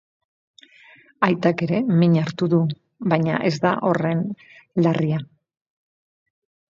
[1.25, 2.61] Aitak ere min hartu du,
[3.13, 4.23] baina ez da horren
[4.87, 5.21] larria.